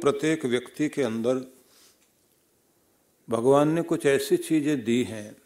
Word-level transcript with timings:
प्रत्येक 0.00 0.44
व्यक्ति 0.44 0.88
के 0.88 1.02
अंदर 1.02 1.44
भगवान 3.28 3.68
ने 3.68 3.82
कुछ 3.82 4.06
ऐसी 4.06 4.36
चीज़ें 4.36 4.84
दी 4.84 5.02
हैं 5.04 5.36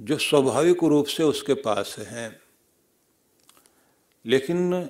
जो 0.00 0.18
स्वाभाविक 0.18 0.84
रूप 0.84 1.06
से 1.06 1.22
उसके 1.22 1.54
पास 1.54 1.96
हैं। 1.98 2.40
लेकिन 4.24 4.88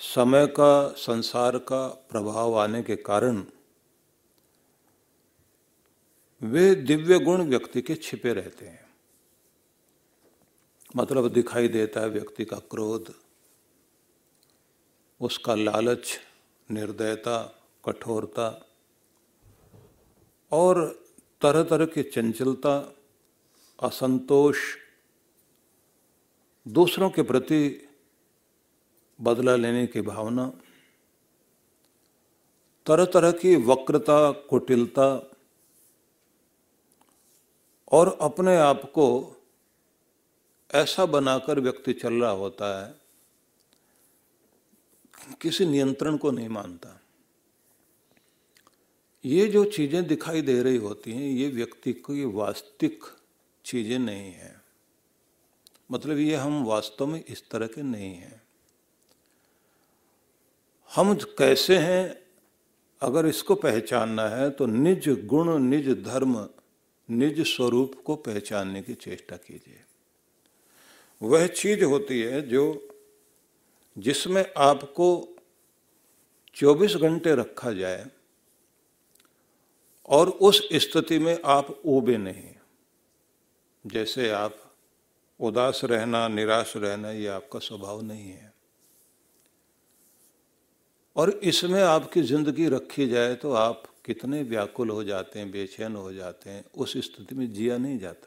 समय 0.00 0.46
का, 0.46 0.88
संसार 0.88 1.58
का 1.58 1.86
प्रभाव 2.10 2.58
आने 2.58 2.82
के 2.82 2.96
कारण 2.96 3.44
वे 6.42 6.74
दिव्य 6.74 7.18
गुण 7.18 7.42
व्यक्ति 7.42 7.82
के 7.82 7.94
छिपे 7.94 8.32
रहते 8.32 8.66
हैं। 8.66 8.88
मतलब 10.96 11.28
दिखाई 11.32 11.68
देता 11.68 12.00
है 12.00 12.08
व्यक्ति 12.08 12.44
का 12.44 12.56
क्रोध, 12.70 13.14
उसका 15.20 15.54
लालच 15.54 16.18
निर्दयता, 16.70 17.36
कठोरता 17.84 18.48
और 20.52 20.86
तरह 21.42 21.62
तरह 21.62 21.86
की 21.86 22.02
चंचलता, 22.02 22.74
असंतोष 23.78 24.58
दूसरों 26.66 27.10
के 27.10 27.22
प्रति 27.22 27.88
बदला 29.18 29.56
लेने 29.56 29.86
की 29.86 30.00
भावना 30.00 30.46
तरह 32.86 33.04
तरह 33.04 33.30
की 33.32 33.56
वक्रता, 33.56 34.30
कुटिलता 34.30 35.08
और 37.92 38.16
अपने 38.20 38.56
आप 38.56 38.82
को 38.94 39.06
ऐसा 40.70 41.06
बनाकर 41.06 41.60
व्यक्ति 41.60 41.92
चल 41.92 42.14
रहा 42.14 42.30
होता 42.30 42.66
है 42.78 42.94
किसी 45.40 45.66
नियंत्रण 45.66 46.16
को 46.16 46.30
नहीं 46.30 46.48
मानता। 46.48 47.00
ये 49.24 49.46
जो 49.46 49.64
चीज़ें 49.64 50.06
दिखाई 50.06 50.42
दे 50.42 50.62
रही 50.62 50.76
होती 50.76 51.12
हैं, 51.12 51.30
ये 51.30 51.48
व्यक्ति 51.48 51.92
की 51.92 52.24
वास्तविक 52.24 53.04
चीज़ें 53.64 53.98
नहीं 53.98 54.32
है। 54.32 54.60
मतलब 55.92 56.18
ये 56.18 56.34
हम 56.34 56.64
वास्तव 56.64 57.06
में 57.06 57.24
इस 57.24 57.50
तरह 57.50 57.66
के 57.66 57.82
नहीं 57.82 58.14
हैं। 58.14 58.42
हम 60.90 61.14
कैसे 61.14 61.78
हैं? 61.78 62.22
अगर 63.02 63.26
इसको 63.26 63.54
पहचानना 63.54 64.28
है 64.28 64.50
तो 64.50 64.66
निज 64.66 65.08
गुण, 65.26 65.58
निज 65.58 65.88
धर्म, 66.04 66.48
निज 67.08 67.40
स्वरूप 67.40 68.02
को 68.04 68.16
पहचानने 68.16 68.82
की 68.82 68.94
चेष्टा 68.94 69.36
कीजिए। 69.36 69.80
वह 71.22 71.46
चीज़ 71.46 71.84
होती 71.84 72.20
है 72.20 72.48
जो 72.48 72.64
जिसमें 74.00 74.44
आपको 74.56 75.36
24 76.54 76.96
घंटे 76.96 77.34
रखा 77.34 77.72
जाए 77.72 78.06
और 80.08 80.28
उस 80.28 80.68
स्थिति 80.72 81.18
में 81.18 81.38
आप 81.44 81.82
ओबे 81.86 82.16
नहीं। 82.16 82.54
जैसे 83.86 84.30
आप 84.30 84.56
उदास 85.40 85.80
रहना, 85.84 86.28
निराश 86.28 86.72
रहना, 86.76 87.10
ये 87.10 87.26
आपका 87.26 87.58
स्वभाव 87.58 88.00
नहीं 88.02 88.30
है। 88.30 88.52
और 91.16 91.30
इसमें 91.30 91.82
आपकी 91.82 92.22
ज़िंदगी 92.22 92.68
रखी 92.68 93.08
जाए 93.08 93.34
तो 93.34 93.52
आप 93.52 93.82
कितने 94.04 94.42
व्याकुल 94.42 94.90
हो 94.90 95.04
जाते 95.04 95.38
हैं, 95.38 95.50
बेचैन 95.50 95.96
हो 95.96 96.12
जाते 96.12 96.50
हैं, 96.50 96.64
उस 96.76 96.96
स्थिति 96.96 97.34
में 97.34 97.52
जिया 97.52 97.78
नहीं 97.78 97.98
जाता। 97.98 98.26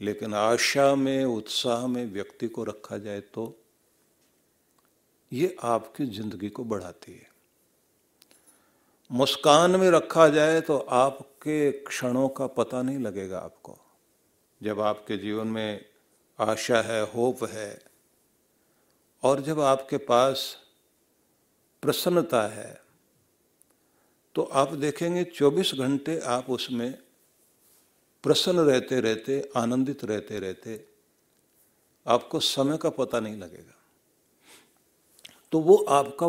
लेकिन 0.00 0.34
आशा 0.34 0.94
में, 0.94 1.24
उत्साह 1.24 1.86
में 1.86 2.12
व्यक्ति 2.12 2.48
को 2.48 2.64
रखा 2.64 2.98
जाए 2.98 3.20
तो 3.20 3.62
ये 5.32 5.56
आपकी 5.64 6.06
ज़िंदगी 6.08 6.48
को 6.48 6.64
बढ़ाती 6.64 7.12
है। 7.12 7.28
मुस्कान 9.10 9.76
में 9.76 9.90
रखा 9.90 10.28
जाए 10.28 10.60
तो 10.60 10.76
आपके 10.78 11.70
क्षणों 11.82 12.28
का 12.28 12.46
पता 12.48 12.82
नहीं 12.82 12.98
लगेगा 12.98 13.38
आपको। 13.38 13.78
जब 14.60 14.80
आपके 14.80 15.16
जीवन 15.16 15.46
में 15.48 15.84
आशा 16.38 16.80
है, 16.82 17.02
होप 17.04 17.44
है, 17.44 17.78
और 19.22 19.40
जब 19.40 19.60
आपके 19.62 19.96
पास 19.98 20.56
प्रसन्नता 21.82 22.42
है 22.48 22.80
तो 24.34 24.42
आप 24.54 24.72
देखेंगे 24.74 25.24
24 25.26 25.74
घंटे 25.74 26.18
आप 26.28 26.50
उसमें 26.50 26.92
प्रसन्न 28.24 28.60
रहते 28.60 29.00
रहते 29.00 29.40
आनंदित 29.56 30.04
रहते 30.04 30.38
रहते 30.38 30.84
आपको 32.06 32.40
समय 32.40 32.76
का 32.76 32.90
पता 32.90 33.20
नहीं 33.20 33.36
लगेगा। 33.36 33.74
तो 35.52 35.60
वो 35.60 35.76
आपका 35.88 36.26